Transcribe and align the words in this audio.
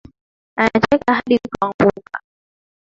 Anacheka 0.55 1.13
hadi 1.13 1.37
kuangauka 1.47 2.17